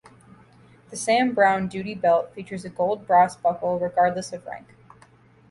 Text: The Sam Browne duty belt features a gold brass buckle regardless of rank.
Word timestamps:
The 0.89 0.97
Sam 0.97 1.35
Browne 1.35 1.67
duty 1.67 1.93
belt 1.93 2.33
features 2.33 2.65
a 2.65 2.69
gold 2.69 3.05
brass 3.05 3.35
buckle 3.35 3.77
regardless 3.77 4.33
of 4.33 4.43
rank. 4.47 4.73